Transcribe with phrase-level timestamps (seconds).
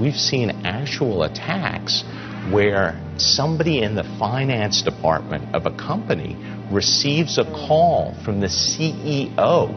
[0.00, 2.04] we've seen actual attacks
[2.50, 6.36] where somebody in the finance department of a company
[6.70, 9.68] receives a call from the CEO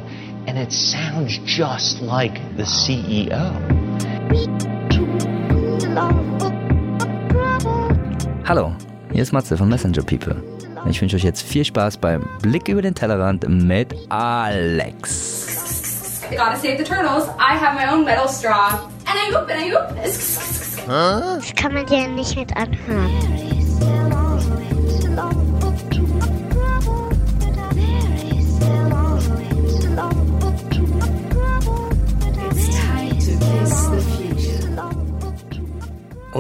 [0.48, 3.52] and it sounds just like the CEO.
[8.46, 8.76] Hallo,
[9.12, 10.44] hier ist Matze von Messenger People.
[10.90, 15.42] Ich wünsche euch jetzt viel Spaß beim Blick über den Tellerrand mit Alex.
[16.32, 17.28] Gotta save the turtles.
[17.38, 18.90] I have my own metal straw.
[19.18, 19.92] I oop.
[20.88, 23.31] Das kann man dir nicht mit anhören.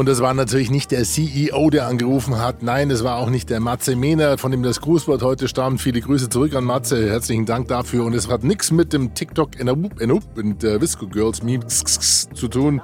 [0.01, 2.63] Und es war natürlich nicht der CEO, der angerufen hat.
[2.63, 5.79] Nein, es war auch nicht der Matze Mehner, von dem das Grußwort heute stammt.
[5.79, 7.07] Viele Grüße zurück an Matze.
[7.07, 8.05] Herzlichen Dank dafür.
[8.05, 12.47] Und es hat nichts mit dem TikTok Enup Enup und der Visco Girls Meme zu
[12.47, 12.81] tun.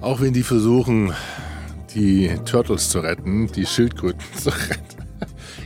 [0.00, 1.12] Auch wenn die versuchen,
[1.94, 4.97] die Turtles zu retten, die Schildkröten zu retten.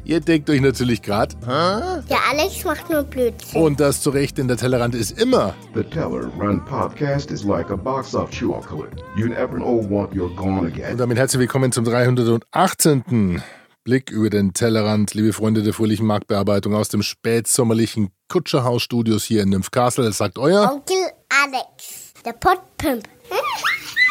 [0.05, 3.63] Ihr denkt euch natürlich gerade, Der Alex macht nur Blödsinn.
[3.63, 7.71] und das zu Recht, denn der Tellerrand ist immer The Teller Run podcast is like
[7.71, 8.97] a box of chocolate.
[9.17, 10.99] You never know what you're gonna Und get.
[10.99, 13.43] damit herzlich willkommen zum 318.
[13.85, 19.51] Blick über den Tellerrand, liebe Freunde der fröhlichen Marktbearbeitung aus dem spätsommerlichen Kutscherhaus-Studios hier in
[19.51, 20.05] Nymphcastle.
[20.05, 20.71] Das sagt euer.
[20.73, 20.97] Onkel
[21.45, 23.05] Alex, der Pottpimp.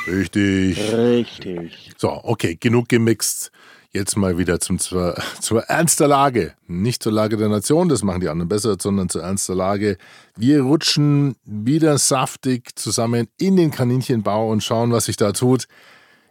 [0.07, 0.77] Richtig.
[0.93, 1.91] Richtig.
[1.97, 3.51] So, okay, genug gemixt.
[3.93, 6.53] Jetzt mal wieder zum, zur, zur ernster Lage.
[6.65, 9.97] Nicht zur Lage der Nation, das machen die anderen besser, sondern zur ernster Lage.
[10.37, 15.67] Wir rutschen wieder saftig zusammen in den Kaninchenbau und schauen, was sich da tut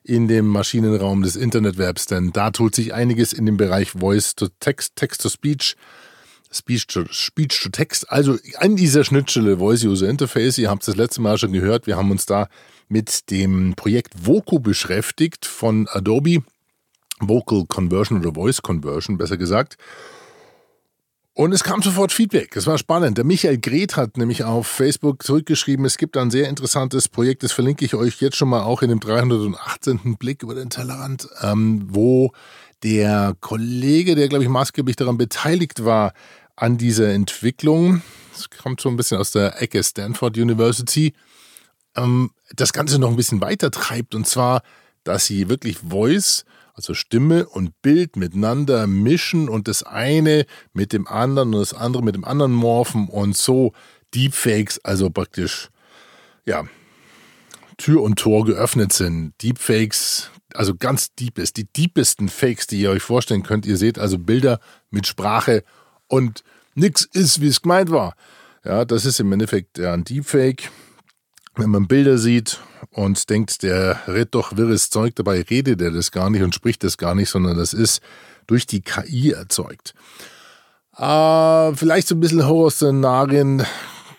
[0.03, 2.06] in dem Maschinenraum des Internetwebs.
[2.06, 5.77] Denn da tut sich einiges in dem Bereich Voice to Text, Text to Speech.
[6.50, 10.56] Speech to, Speech to Text, also an dieser Schnittstelle Voice User Interface.
[10.56, 11.86] Ihr habt es das letzte Mal schon gehört.
[11.86, 12.48] Wir haben uns da
[12.88, 16.42] mit dem Projekt Voco beschäftigt von Adobe.
[17.20, 19.76] Vocal Conversion oder Voice Conversion, besser gesagt.
[21.32, 22.56] Und es kam sofort Feedback.
[22.56, 23.16] Es war spannend.
[23.16, 27.53] Der Michael Gret hat nämlich auf Facebook zurückgeschrieben, es gibt ein sehr interessantes Projekt, das
[27.53, 30.16] verlinke ich euch jetzt schon mal auch in dem 318.
[30.19, 32.32] Blick über den Tellerrand, ähm, wo
[32.82, 36.12] der Kollege, der, glaube ich, maßgeblich daran beteiligt war,
[36.56, 38.02] an dieser Entwicklung,
[38.34, 41.14] das kommt so ein bisschen aus der Ecke Stanford University,
[41.97, 44.14] ähm, das Ganze noch ein bisschen weiter treibt.
[44.14, 44.62] Und zwar,
[45.10, 51.09] dass sie wirklich Voice, also Stimme und Bild miteinander mischen und das eine mit dem
[51.09, 53.72] anderen und das andere mit dem anderen morphen und so
[54.15, 55.69] Deepfakes, also praktisch,
[56.47, 56.65] ja,
[57.76, 59.32] Tür und Tor geöffnet sind.
[59.43, 63.66] Deepfakes, also ganz deepest, die deepesten Fakes, die ihr euch vorstellen könnt.
[63.66, 64.60] Ihr seht also Bilder
[64.91, 65.65] mit Sprache
[66.06, 66.44] und
[66.76, 68.15] nix ist, wie es gemeint war.
[68.65, 70.70] Ja, das ist im Endeffekt ein Deepfake.
[71.56, 72.61] Wenn man Bilder sieht
[72.93, 76.84] und denkt, der redet doch wirres Zeug, dabei redet er das gar nicht und spricht
[76.84, 78.00] das gar nicht, sondern das ist
[78.47, 79.94] durch die KI erzeugt.
[80.97, 83.65] Äh, vielleicht so ein bisschen Horrorszenarien,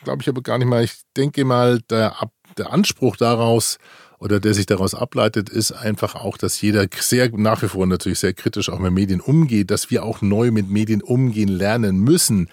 [0.04, 0.84] glaube ich aber gar nicht mal.
[0.84, 2.16] Ich denke mal, der,
[2.58, 3.78] der Anspruch daraus
[4.20, 8.20] oder der sich daraus ableitet, ist einfach auch, dass jeder sehr nach wie vor natürlich
[8.20, 12.50] sehr kritisch auch mit Medien umgeht, dass wir auch neu mit Medien umgehen lernen müssen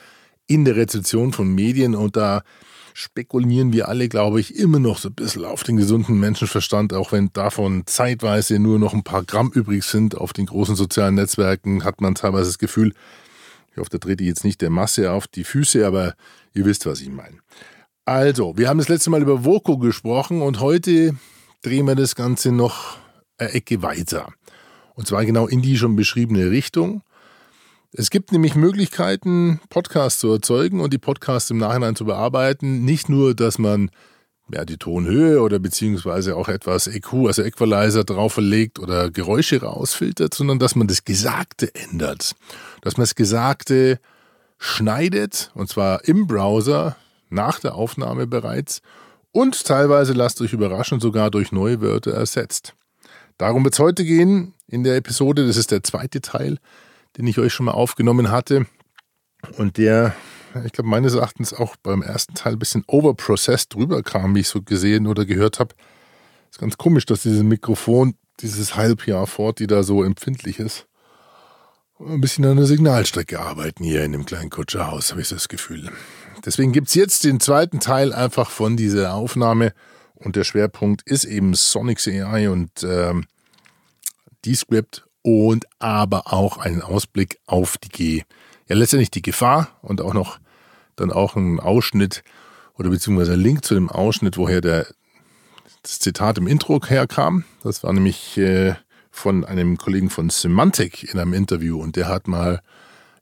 [0.47, 2.43] in der Rezeption von Medien und da
[2.99, 7.13] spekulieren wir alle, glaube ich, immer noch so ein bisschen auf den gesunden Menschenverstand, auch
[7.13, 10.17] wenn davon zeitweise nur noch ein paar Gramm übrig sind.
[10.17, 12.93] Auf den großen sozialen Netzwerken hat man teilweise das Gefühl,
[13.71, 16.15] ich hoffe, da trete ich jetzt nicht der Masse auf die Füße, aber
[16.55, 17.39] ihr wisst, was ich meine.
[18.05, 21.17] Also, wir haben das letzte Mal über Voco gesprochen und heute
[21.63, 22.97] drehen wir das Ganze noch
[23.37, 24.33] eine Ecke weiter.
[24.95, 27.03] Und zwar genau in die schon beschriebene Richtung.
[27.93, 32.85] Es gibt nämlich Möglichkeiten, Podcasts zu erzeugen und die Podcasts im Nachhinein zu bearbeiten.
[32.85, 33.91] Nicht nur, dass man
[34.53, 40.35] ja, die Tonhöhe oder beziehungsweise auch etwas EQ, also Equalizer drauf verlegt oder Geräusche rausfiltert,
[40.35, 42.35] sondern dass man das Gesagte ändert.
[42.83, 43.99] Dass man das Gesagte
[44.59, 46.97] schneidet, und zwar im Browser,
[47.31, 48.83] nach der Aufnahme bereits,
[49.33, 52.75] und teilweise, lasst euch überraschen, sogar durch neue Wörter ersetzt.
[53.37, 55.47] Darum wird es heute gehen in der Episode.
[55.47, 56.59] Das ist der zweite Teil,
[57.19, 58.67] den ich euch schon mal aufgenommen hatte.
[59.57, 60.15] Und der,
[60.65, 64.63] ich glaube, meines Erachtens auch beim ersten Teil ein bisschen overprocessed rüberkam, wie ich so
[64.63, 65.75] gesehen oder gehört habe.
[66.51, 70.87] Ist ganz komisch, dass dieses Mikrofon, dieses Halbjahr fort, die da so empfindlich ist.
[72.01, 75.91] Ein bisschen an der Signalstrecke arbeiten hier in dem kleinen Kutscherhaus, habe ich das Gefühl.
[76.47, 79.73] Deswegen gibt es jetzt den zweiten Teil einfach von dieser Aufnahme.
[80.15, 83.27] Und der Schwerpunkt ist eben Sonics AI und ähm,
[84.45, 88.25] Descript und aber auch einen Ausblick auf die,
[88.69, 90.39] ja letztendlich die Gefahr und auch noch
[90.97, 92.23] dann auch einen Ausschnitt
[92.75, 94.87] oder beziehungsweise ein Link zu dem Ausschnitt, woher der
[95.83, 97.45] das Zitat im Intro herkam.
[97.63, 98.75] Das war nämlich äh,
[99.11, 102.61] von einem Kollegen von Semantic in einem Interview und der hat mal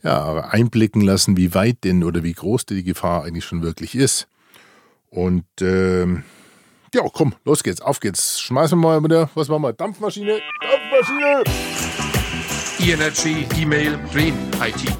[0.02, 4.28] ja, einblicken lassen, wie weit denn oder wie groß die Gefahr eigentlich schon wirklich ist.
[5.10, 6.24] Und ähm,
[6.94, 8.40] ja, komm, los geht's, auf geht's.
[8.40, 9.72] Schmeißen wir mal wieder, was machen wir?
[9.72, 10.40] Dampfmaschine,
[10.96, 11.44] Dampfmaschine!
[12.78, 14.90] E-Energy, E-Mail, Dream, IT,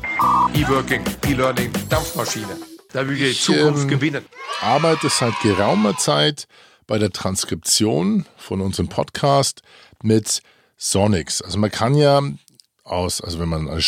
[0.55, 2.59] E-Working, E-Learning, Dampfmaschine.
[2.93, 4.27] Da will die Zukunft ähm, gewinnen.
[4.61, 6.49] arbeite seit geraumer Zeit
[6.87, 9.63] bei der Transkription von unserem Podcast
[10.03, 10.43] mit
[10.77, 11.41] Sonics.
[11.41, 12.21] Also man kann ja
[12.85, 13.81] aus, also wenn man eine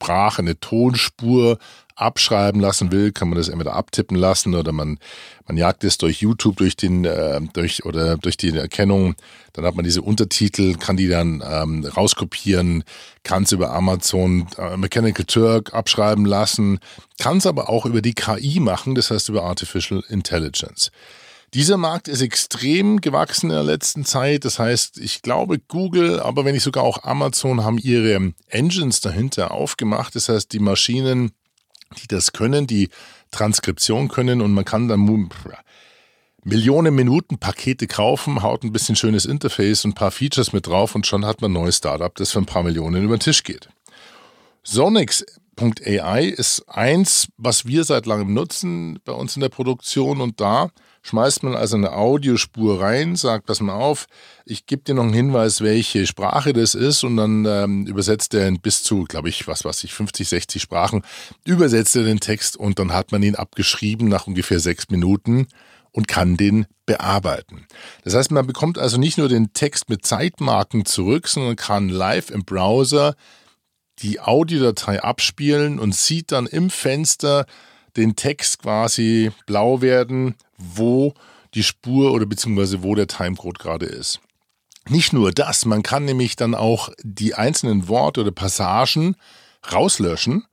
[0.00, 1.58] Sprache, eine Tonspur
[1.94, 4.98] abschreiben lassen will, kann man das entweder abtippen lassen oder man,
[5.46, 9.14] man jagt es durch YouTube durch den, äh, durch oder durch die Erkennung.
[9.52, 12.84] Dann hat man diese Untertitel, kann die dann ähm, rauskopieren,
[13.22, 16.78] kann es über Amazon äh, Mechanical Turk abschreiben lassen,
[17.18, 20.90] kann es aber auch über die KI machen, das heißt über Artificial Intelligence.
[21.52, 24.44] Dieser Markt ist extrem gewachsen in der letzten Zeit.
[24.44, 29.50] Das heißt, ich glaube, Google, aber wenn nicht sogar auch Amazon haben ihre Engines dahinter
[29.50, 30.14] aufgemacht.
[30.14, 31.32] Das heißt, die Maschinen,
[32.00, 32.88] die das können, die
[33.32, 35.28] Transkription können und man kann dann
[36.44, 40.94] Millionen Minuten Pakete kaufen, haut ein bisschen schönes Interface und ein paar Features mit drauf
[40.94, 43.42] und schon hat man ein neues Startup, das für ein paar Millionen über den Tisch
[43.42, 43.68] geht.
[44.62, 50.70] Sonix.ai ist eins, was wir seit langem nutzen bei uns in der Produktion und da
[51.02, 54.06] schmeißt man also eine Audiospur rein, sagt, pass mal auf,
[54.44, 58.46] ich gebe dir noch einen Hinweis, welche Sprache das ist und dann ähm, übersetzt er
[58.48, 61.02] in bis zu, glaube ich, was weiß ich, 50, 60 Sprachen,
[61.44, 65.46] übersetzt er den Text und dann hat man ihn abgeschrieben nach ungefähr sechs Minuten
[65.92, 67.66] und kann den bearbeiten.
[68.04, 72.30] Das heißt, man bekommt also nicht nur den Text mit Zeitmarken zurück, sondern kann live
[72.30, 73.14] im Browser
[74.02, 77.46] die Audiodatei abspielen und sieht dann im Fenster
[77.96, 81.14] den Text quasi blau werden, wo
[81.54, 84.20] die Spur oder beziehungsweise wo der Timecode gerade ist.
[84.88, 89.16] Nicht nur das, man kann nämlich dann auch die einzelnen Worte oder Passagen
[89.70, 90.46] rauslöschen,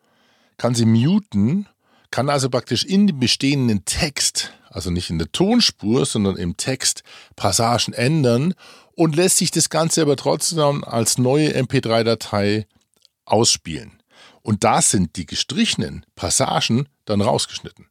[0.58, 1.68] kann sie muten,
[2.12, 7.04] kann also praktisch in dem bestehenden Text, also nicht in der Tonspur, sondern im Text
[7.36, 8.54] Passagen ändern
[8.96, 12.66] und lässt sich das Ganze aber trotzdem als neue MP3-Datei
[13.28, 14.02] ausspielen.
[14.42, 17.88] Und da sind die gestrichenen Passagen dann rausgeschnitten.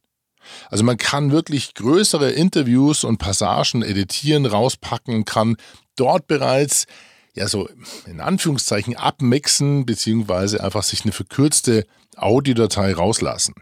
[0.69, 5.57] Also man kann wirklich größere Interviews und Passagen editieren, rauspacken kann
[5.95, 6.85] dort bereits
[7.33, 7.69] ja so
[8.05, 11.85] in Anführungszeichen abmixen, beziehungsweise einfach sich eine verkürzte
[12.15, 13.53] Audiodatei rauslassen.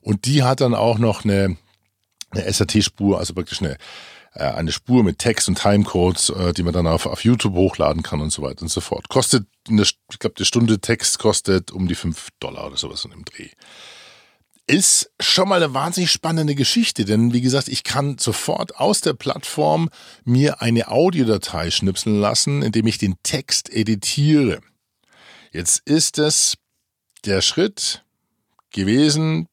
[0.00, 1.56] Und die hat dann auch noch eine,
[2.30, 3.76] eine SAT-Spur, also praktisch eine,
[4.40, 8.20] eine Spur mit Text und Timecodes, äh, die man dann auf, auf YouTube hochladen kann
[8.20, 9.08] und so weiter und so fort.
[9.08, 13.10] Kostet, eine, ich glaube, die Stunde Text kostet um die 5 Dollar oder sowas in
[13.10, 13.50] dem Dreh
[14.66, 19.12] ist schon mal eine wahnsinnig spannende Geschichte, denn wie gesagt, ich kann sofort aus der
[19.12, 19.90] Plattform
[20.24, 24.60] mir eine Audiodatei schnipseln lassen, indem ich den Text editiere.
[25.52, 26.54] Jetzt ist es
[27.24, 28.04] der Schritt
[28.70, 29.46] gewesen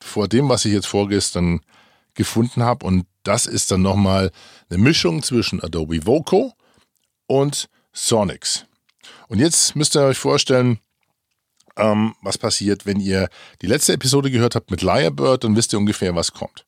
[0.00, 1.60] vor dem, was ich jetzt vorgestern
[2.14, 4.32] gefunden habe und das ist dann nochmal
[4.70, 6.54] eine Mischung zwischen Adobe Voco
[7.26, 8.64] und Sonix.
[9.28, 10.78] Und jetzt müsst ihr euch vorstellen,
[11.76, 13.28] ähm, was passiert, wenn ihr
[13.60, 16.64] die letzte Episode gehört habt mit Lyrebird, dann wisst ihr ungefähr, was kommt.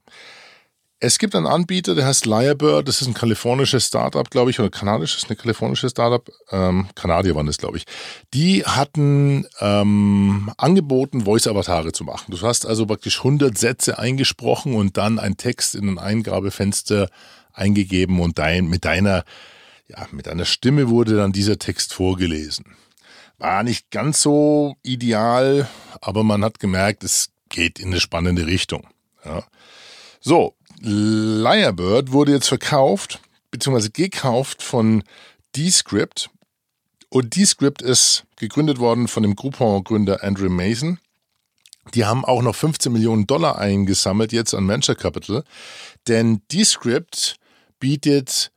[1.02, 4.68] Es gibt einen Anbieter, der heißt Lyrebird, das ist ein kalifornisches Startup, glaube ich, oder
[4.68, 7.86] kanadisches, eine kalifornische Startup, ähm, Kanadier waren das, glaube ich.
[8.34, 12.26] Die hatten ähm, angeboten, Voice-Avatare zu machen.
[12.28, 17.08] Du hast also praktisch 100 Sätze eingesprochen und dann ein Text in ein Eingabefenster
[17.54, 19.24] eingegeben und dein, mit deiner,
[19.88, 22.76] ja, mit deiner Stimme wurde dann dieser Text vorgelesen.
[23.38, 25.66] War nicht ganz so ideal,
[26.02, 28.86] aber man hat gemerkt, es geht in eine spannende Richtung.
[29.24, 29.44] Ja.
[30.20, 33.20] So, Lyrebird wurde jetzt verkauft,
[33.50, 35.02] beziehungsweise gekauft von
[35.54, 36.30] Descript.
[37.10, 40.98] Und Descript ist gegründet worden von dem Groupon-Gründer Andrew Mason.
[41.94, 45.44] Die haben auch noch 15 Millionen Dollar eingesammelt jetzt an Venture Capital.
[46.08, 47.36] Denn Descript
[47.78, 48.52] bietet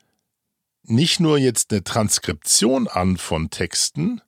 [0.84, 4.22] nicht nur jetzt eine Transkription an von Texten,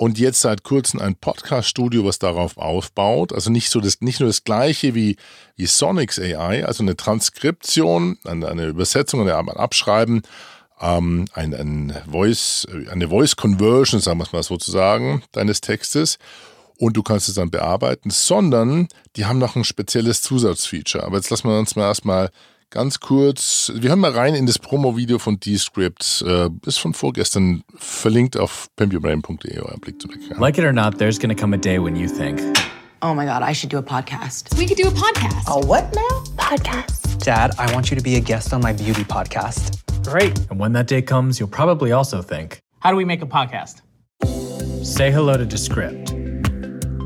[0.00, 3.34] und jetzt seit kurzem ein Podcast-Studio, was darauf aufbaut.
[3.34, 5.16] Also nicht so das, nicht nur das gleiche wie,
[5.56, 10.22] wie Sonics AI, also eine Transkription, eine, eine Übersetzung, ein Abschreiben,
[10.80, 16.16] ähm, ein, ein Voice, eine Voice Conversion, sagen wir es mal sozusagen, deines Textes.
[16.78, 21.04] Und du kannst es dann bearbeiten, sondern die haben noch ein spezielles Zusatzfeature.
[21.04, 22.30] Aber jetzt lassen wir uns mal erstmal
[22.70, 26.24] ganz kurz, wir hören mal rein in das Promo-Video von Descript.
[26.26, 30.18] Äh, ist von vorgestern verlinkt auf pimpyourbrain.de, euer Blick zurück.
[30.30, 30.38] Ja.
[30.38, 32.40] Like it or not, there's gonna come a day when you think,
[33.02, 34.56] Oh my God, I should do a podcast.
[34.58, 35.48] We could do a podcast.
[35.48, 36.22] A what now?
[36.36, 37.24] Podcast.
[37.24, 39.78] Dad, I want you to be a guest on my beauty podcast.
[40.04, 40.38] Great.
[40.50, 43.80] And when that day comes, you'll probably also think, how do we make a podcast?
[44.84, 46.12] Say hello to Descript.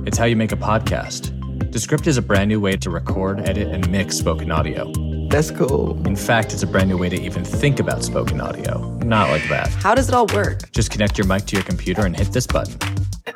[0.04, 1.30] It's how you make a podcast.
[1.70, 4.92] Descript is a brand new way to record, edit, and mix spoken audio.
[5.34, 5.98] That's cool.
[6.06, 8.78] In fact, it's a brand new way to even think about spoken audio.
[9.04, 9.66] Not like that.
[9.82, 10.70] How does it all work?
[10.70, 12.78] Just connect your mic to your computer and hit this button.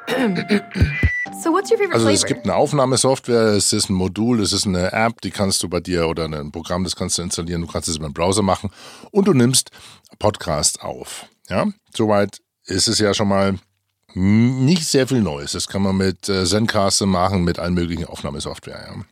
[1.40, 4.66] So what's your favorite Also es gibt eine Aufnahmesoftware, es ist ein Modul, es ist
[4.66, 7.68] eine App, die kannst du bei dir oder ein Programm, das kannst du installieren, du
[7.68, 8.70] kannst es über den Browser machen
[9.12, 9.70] und du nimmst
[10.18, 11.26] Podcast auf.
[11.48, 13.56] Ja, soweit ist es ja schon mal
[14.14, 15.52] nicht sehr viel Neues.
[15.52, 18.86] Das kann man mit äh, Zencaster machen, mit allen möglichen Aufnahmesoftware.
[18.88, 19.04] Ja.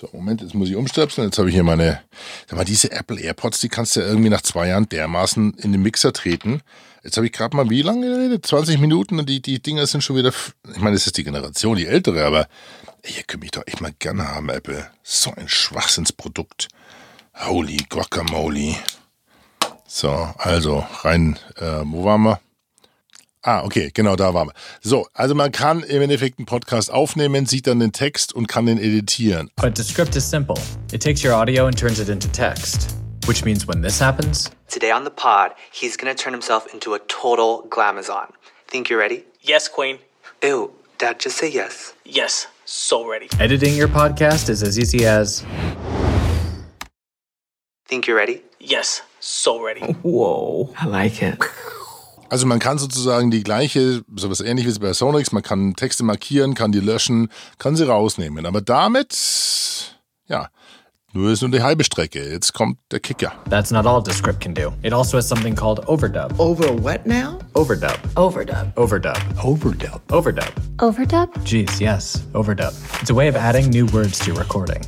[0.00, 1.26] So, Moment, jetzt muss ich umstöpseln.
[1.26, 2.00] Jetzt habe ich hier meine,
[2.48, 5.72] sag mal, diese Apple AirPods, die kannst du ja irgendwie nach zwei Jahren dermaßen in
[5.72, 6.62] den Mixer treten.
[7.04, 8.46] Jetzt habe ich gerade mal wie lange geredet?
[8.46, 10.32] 20 Minuten und die, die Dinger sind schon wieder,
[10.72, 12.48] ich meine, das ist die Generation, die ältere, aber
[13.04, 14.86] ihr könnt mich doch echt mal gerne haben, Apple.
[15.02, 16.68] So ein Schwachsinnsprodukt.
[17.34, 18.76] Holy Guacamole.
[19.86, 22.40] So, also rein, äh, wo waren wir?
[23.42, 24.54] Ah, okay, genau, da waren wir.
[24.82, 28.66] So, also man kann im Endeffekt einen Podcast aufnehmen, sieht dann den Text und kann
[28.66, 29.50] den editieren.
[29.56, 30.56] But Descript is simple.
[30.92, 32.94] It takes your audio and turns it into text.
[33.26, 36.98] Which means when this happens, Today on the pod, he's gonna turn himself into a
[37.08, 38.28] total glamazon.
[38.68, 39.24] Think you're ready?
[39.42, 39.98] Yes, Queen.
[40.42, 41.94] Ew, Dad, just say yes.
[42.04, 43.28] Yes, so ready.
[43.38, 45.44] editing your podcast is as easy as
[47.88, 48.42] Think you're ready?
[48.60, 49.80] Yes, so ready.
[50.02, 51.38] Whoa, I like it.
[52.30, 56.70] Also man kann sozusagen die gleiche, sowas ähnliches bei Sonix, man kann Texte markieren, kann
[56.70, 58.46] die löschen, kann sie rausnehmen.
[58.46, 59.96] Aber damit,
[60.26, 60.48] ja,
[61.12, 62.30] nur ist nur die halbe Strecke.
[62.30, 63.32] Jetzt kommt der Kicker.
[63.50, 64.72] That's not all Descript can do.
[64.82, 66.38] It also has something called overdub.
[66.38, 67.40] Over what now?
[67.54, 67.98] Overdub.
[68.14, 68.72] Overdub.
[68.76, 69.18] Overdub.
[69.42, 70.00] Overdub.
[70.12, 70.52] Overdub.
[70.78, 71.34] Overdub?
[71.44, 72.72] Jeez, yes, overdub.
[73.00, 74.82] It's a way of adding new words to your recording.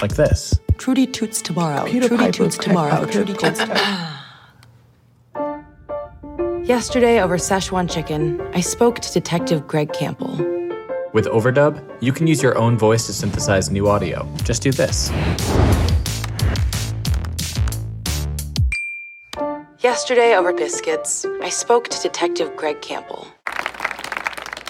[0.00, 0.54] Like this.
[0.76, 1.86] Trudy toots tomorrow.
[1.88, 3.04] Trudy toots tomorrow.
[3.04, 4.17] Trudy toots tomorrow.
[6.68, 10.36] Yesterday over Szechuan chicken, I spoke to Detective Greg Campbell.
[11.14, 14.28] With overdub, you can use your own voice to synthesize new audio.
[14.44, 15.10] Just do this.
[19.80, 23.26] Yesterday over biscuits, I spoke to Detective Greg Campbell.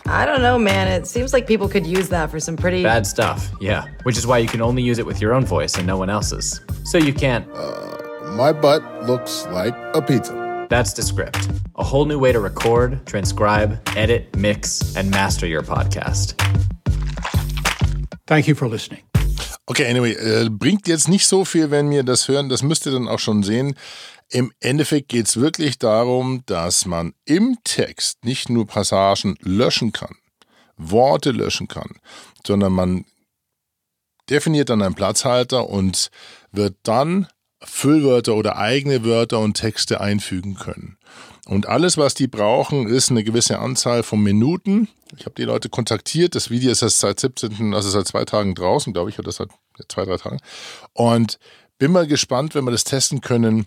[0.07, 0.87] I don't know, man.
[0.87, 2.85] It seems like people could use that for some pretty.
[2.85, 3.88] Bad stuff, yeah.
[4.05, 6.11] Which is why you can only use it with your own voice and no one
[6.11, 6.61] else's.
[6.85, 7.45] So you can't.
[7.52, 10.67] Uh, my butt looks like a pizza.
[10.71, 11.49] That's Descript.
[11.80, 16.35] A whole new way to record, transcribe, edit, mix, and master your podcast.
[18.26, 19.02] Thank you for listening.
[19.66, 22.49] Okay, anyway, äh, bringt jetzt nicht so viel, wenn wir das hören.
[22.49, 23.76] Das müsst ihr dann auch schon sehen.
[24.28, 30.16] Im Endeffekt geht es wirklich darum, dass man im Text nicht nur Passagen löschen kann,
[30.76, 32.00] Worte löschen kann,
[32.44, 33.04] sondern man
[34.28, 36.11] definiert dann einen Platzhalter und
[36.50, 37.28] wird dann
[37.62, 40.99] Füllwörter oder eigene Wörter und Texte einfügen können.
[41.49, 44.87] Und alles, was die brauchen, ist eine gewisse Anzahl von Minuten.
[45.17, 46.35] Ich habe die Leute kontaktiert.
[46.35, 49.49] Das Video ist erst seit 17., also seit zwei Tagen draußen, glaube ich, oder seit
[49.88, 50.40] zwei, drei Tagen.
[50.93, 51.38] Und
[51.78, 53.67] bin mal gespannt, wenn wir das testen können,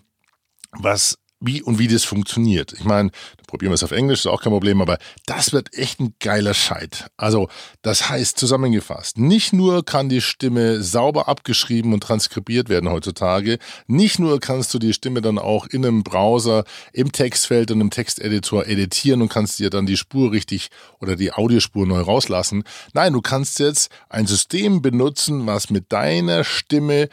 [0.70, 2.72] was wie und wie das funktioniert.
[2.72, 3.10] Ich meine,
[3.46, 6.54] probieren wir es auf Englisch, ist auch kein Problem, aber das wird echt ein geiler
[6.54, 7.08] Scheit.
[7.16, 7.48] Also,
[7.82, 14.18] das heißt zusammengefasst, nicht nur kann die Stimme sauber abgeschrieben und transkribiert werden heutzutage, nicht
[14.18, 18.66] nur kannst du die Stimme dann auch in einem Browser, im Textfeld und im Texteditor
[18.66, 20.68] editieren und kannst dir dann die Spur richtig
[21.00, 22.62] oder die Audiospur neu rauslassen.
[22.94, 27.08] Nein, du kannst jetzt ein System benutzen, was mit deiner Stimme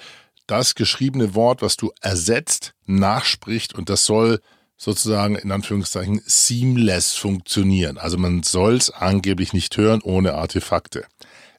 [0.49, 4.39] das geschriebene Wort, was du ersetzt, nachspricht und das soll
[4.77, 7.97] sozusagen in Anführungszeichen seamless funktionieren.
[7.97, 11.05] Also man soll es angeblich nicht hören ohne Artefakte.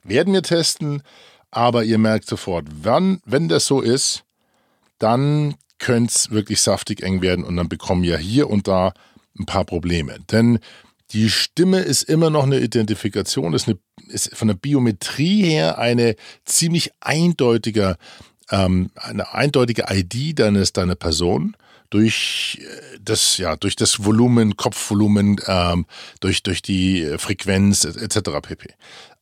[0.03, 1.03] Werden wir testen,
[1.51, 4.25] aber ihr merkt sofort, wann, wenn das so ist,
[4.99, 8.93] dann könnte es wirklich saftig eng werden und dann bekommen wir hier und da
[9.39, 10.19] ein paar Probleme.
[10.31, 10.59] Denn
[11.13, 16.17] die Stimme ist immer noch eine Identifikation, ist, eine, ist von der Biometrie her eine
[16.45, 17.97] ziemlich eindeutiger
[18.51, 21.57] ähm, eine eindeutige ID deines deiner Person
[21.91, 22.61] durch
[23.01, 25.87] das ja durch das Volumen, Kopfvolumen, ähm,
[26.21, 28.31] durch durch die Frequenz etc.
[28.43, 28.75] pp.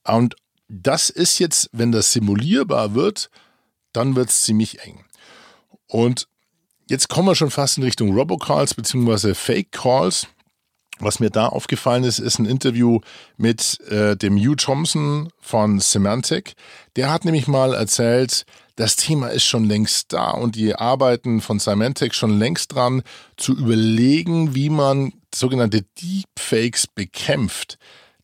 [0.04, 0.37] Und
[0.68, 3.30] das ist jetzt, wenn das simulierbar wird,
[3.92, 5.04] dann wird es ziemlich eng.
[5.87, 6.28] Und
[6.88, 9.35] jetzt kommen wir schon fast in Richtung Robocalls bzw.
[9.35, 10.26] Fake Calls.
[11.00, 13.00] Was mir da aufgefallen ist, ist ein Interview
[13.37, 16.54] mit äh, dem Hugh Thompson von Semantic.
[16.97, 18.44] Der hat nämlich mal erzählt,
[18.78, 23.02] das Thema ist schon längst da und die arbeiten von Symantec schon längst dran,
[23.37, 27.76] zu überlegen, wie man sogenannte Deepfakes bekämpft.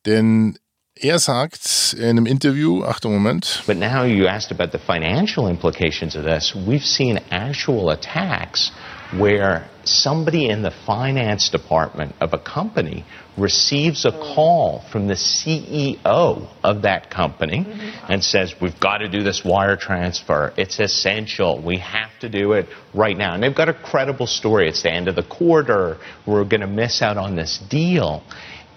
[0.05, 0.57] Denn
[0.97, 3.63] Er sagt in einem Interview, Achtung Moment.
[3.67, 6.55] But now you asked about the financial implications of this.
[6.55, 8.71] We've seen actual attacks
[9.11, 13.03] where somebody in the finance department of a company
[13.37, 18.11] receives a call from the CEO of that company mm-hmm.
[18.11, 20.53] and says, We've got to do this wire transfer.
[20.57, 21.61] It's essential.
[21.61, 23.33] We have to do it right now.
[23.33, 24.69] And they've got a credible story.
[24.69, 25.97] It's the end of the quarter.
[26.25, 28.23] We're going to miss out on this deal.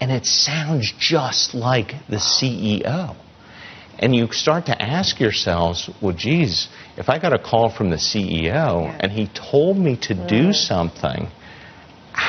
[0.01, 3.17] And it sounds just like the CEO.
[4.01, 7.97] And you start to ask yourselves, well, geez, if I got a call from the
[7.97, 11.29] CEO and he told me to do something,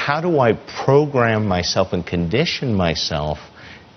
[0.05, 0.53] how do I
[0.85, 3.37] program myself and condition myself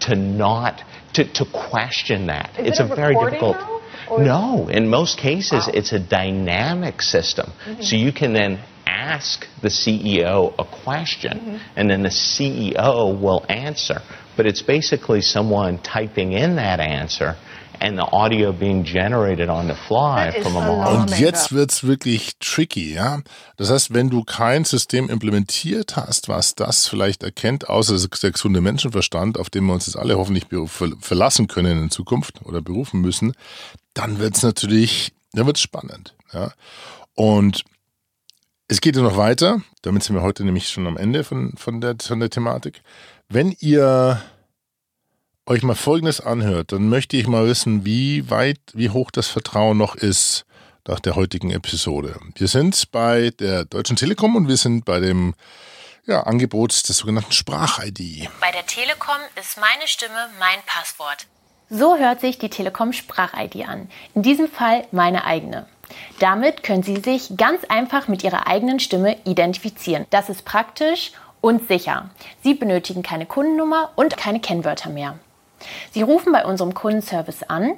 [0.00, 0.82] to not,
[1.14, 2.50] to, to question that?
[2.58, 3.56] Is it's it a a very difficult.
[3.56, 3.80] now?
[4.18, 5.72] No, in most cases, Wow.
[5.78, 7.52] it's a dynamic system.
[7.64, 7.82] Mhm.
[7.84, 11.58] So you can then ask the CEO a question, Mhm.
[11.76, 14.02] and then the CEO will answer.
[14.36, 17.36] But it's basically someone typing in that answer
[17.82, 21.00] and the audio being generated on the fly That is from a a model.
[21.00, 23.20] Und jetzt wird's wirklich tricky, ja.
[23.56, 28.60] Das heißt, wenn du kein System implementiert hast, was das vielleicht erkennt, außer der gesunde
[28.60, 30.46] Menschenverstand, auf den wir uns jetzt alle hoffentlich
[31.00, 33.32] verlassen können in Zukunft oder berufen müssen,
[33.94, 36.52] dann wird's natürlich, dann wird's spannend, ja.
[37.14, 37.64] Und
[38.68, 39.60] es geht ja noch weiter.
[39.82, 42.80] Damit sind wir heute nämlich schon am Ende von, von, der, von der Thematik.
[43.28, 44.22] Wenn ihr
[45.52, 49.76] euch mal Folgendes anhört, dann möchte ich mal wissen, wie weit, wie hoch das Vertrauen
[49.76, 50.46] noch ist
[50.88, 52.18] nach der heutigen Episode.
[52.36, 55.34] Wir sind bei der Deutschen Telekom und wir sind bei dem
[56.06, 58.30] ja, Angebot des sogenannten Sprach-ID.
[58.40, 61.26] Bei der Telekom ist meine Stimme mein Passwort.
[61.68, 63.90] So hört sich die Telekom Sprach-ID an.
[64.14, 65.66] In diesem Fall meine eigene.
[66.18, 70.06] Damit können Sie sich ganz einfach mit Ihrer eigenen Stimme identifizieren.
[70.08, 72.08] Das ist praktisch und sicher.
[72.42, 75.18] Sie benötigen keine Kundennummer und keine Kennwörter mehr.
[75.92, 77.74] Sie rufen bei unserem Kundenservice an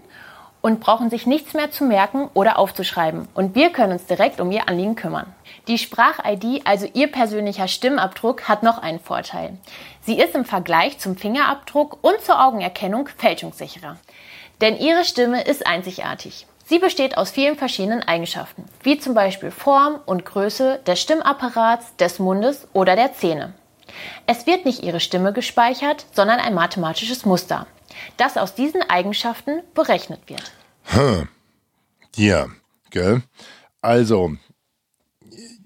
[0.64, 3.28] und brauchen sich nichts mehr zu merken oder aufzuschreiben.
[3.34, 5.26] Und wir können uns direkt um Ihr Anliegen kümmern.
[5.68, 9.58] Die Sprach-ID, also Ihr persönlicher Stimmabdruck, hat noch einen Vorteil.
[10.00, 13.98] Sie ist im Vergleich zum Fingerabdruck und zur Augenerkennung fälschungssicherer.
[14.62, 16.46] Denn Ihre Stimme ist einzigartig.
[16.64, 22.18] Sie besteht aus vielen verschiedenen Eigenschaften, wie zum Beispiel Form und Größe des Stimmapparats, des
[22.18, 23.52] Mundes oder der Zähne.
[24.26, 27.66] Es wird nicht Ihre Stimme gespeichert, sondern ein mathematisches Muster,
[28.16, 30.52] das aus diesen Eigenschaften berechnet wird.
[30.84, 31.28] Hm.
[32.16, 32.46] Ja,
[32.90, 33.22] gell?
[33.80, 34.36] Also,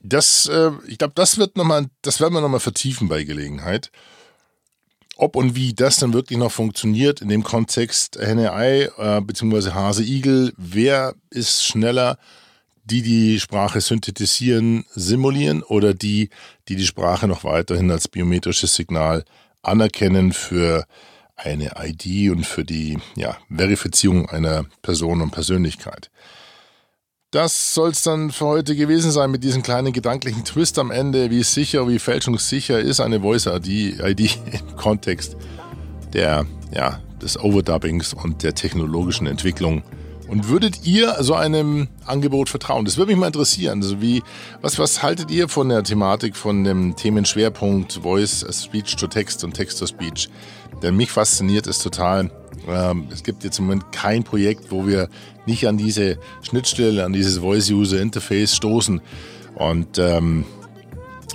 [0.02, 3.90] das, äh, ich glaube, das wird noch mal, das werden wir nochmal vertiefen bei Gelegenheit.
[5.16, 10.52] Ob und wie das dann wirklich noch funktioniert in dem Kontext Henne-Ei äh, beziehungsweise Hase-Igel,
[10.56, 12.18] wer ist schneller,
[12.84, 16.30] die die Sprache synthetisieren, simulieren oder die,
[16.68, 19.24] die die Sprache noch weiterhin als biometrisches Signal
[19.62, 20.86] anerkennen für
[21.38, 26.10] eine ID und für die ja, Verifizierung einer Person und Persönlichkeit.
[27.30, 31.30] Das soll es dann für heute gewesen sein mit diesem kleinen gedanklichen Twist am Ende,
[31.30, 35.36] wie sicher, wie fälschungssicher ist eine Voice-ID ID im Kontext
[36.14, 39.82] der, ja, des Overdubbings und der technologischen Entwicklung.
[40.28, 42.84] Und würdet ihr so einem Angebot vertrauen?
[42.84, 43.82] Das würde mich mal interessieren.
[43.82, 44.22] Also wie,
[44.60, 49.54] was, was haltet ihr von der Thematik, von dem Themenschwerpunkt Voice, Speech to Text und
[49.54, 50.28] Text to Speech?
[50.82, 52.30] Denn mich fasziniert es total.
[52.68, 55.08] Ähm, es gibt jetzt im Moment kein Projekt, wo wir
[55.46, 59.00] nicht an diese Schnittstelle, an dieses Voice-User-Interface stoßen.
[59.54, 60.44] Und ähm,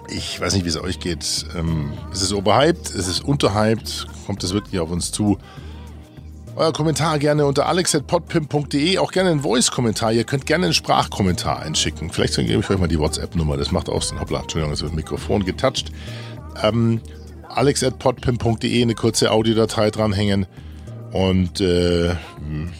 [0.10, 1.46] ich weiß nicht, wie es euch geht.
[1.58, 2.92] Ähm, ist es overhyped?
[2.92, 4.06] Ist es unterhyped?
[4.28, 5.40] Kommt es wirklich auf uns zu?
[6.56, 10.12] Euer Kommentar gerne unter alex.podpim.de, auch gerne einen Voice-Kommentar.
[10.12, 12.12] Ihr könnt gerne einen Sprachkommentar einschicken.
[12.12, 14.20] Vielleicht gebe ich euch mal die WhatsApp-Nummer, das macht auch Sinn.
[14.20, 15.92] Hoppla, Entschuldigung, ist das Mikrofon getoucht.
[16.62, 17.02] Ähm,
[17.50, 20.46] alex.podpim.de, eine kurze Audiodatei dranhängen
[21.12, 22.16] und äh,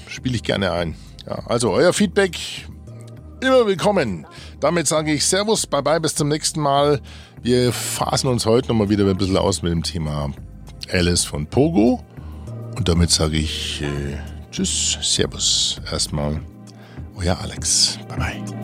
[0.08, 0.96] spiele ich gerne ein.
[1.26, 2.38] Ja, also euer Feedback
[3.42, 4.28] immer willkommen.
[4.60, 7.02] Damit sage ich Servus, bye bye, bis zum nächsten Mal.
[7.42, 10.32] Wir phasen uns heute nochmal wieder ein bisschen aus mit dem Thema
[10.92, 12.04] Alice von Pogo.
[12.76, 14.18] Und damit sage ich äh,
[14.52, 16.40] Tschüss, Servus erstmal.
[17.16, 18.00] Euer Alex.
[18.08, 18.63] Bye bye.